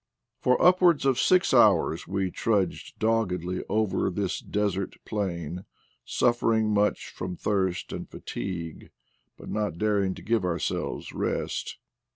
For 0.39 0.59
upwards 0.59 1.05
of 1.05 1.19
six 1.19 1.53
hours 1.53 2.07
we 2.07 2.31
trudged 2.31 2.97
doggedly 2.97 3.59
on 3.59 3.65
over 3.69 4.09
this 4.09 4.39
desert 4.39 4.95
plain, 5.05 5.65
suffering 6.03 6.73
much 6.73 7.09
from; 7.11 7.35
thirst 7.35 7.93
and 7.93 8.09
fatigue, 8.09 8.89
but 9.37 9.47
not 9.51 9.77
daring 9.77 10.15
to 10.15 10.23
give 10.23 10.43
ourselves 10.43 11.13
rest. 11.13 11.77